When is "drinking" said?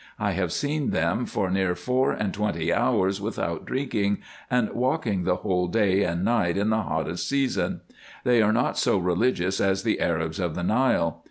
3.67-4.17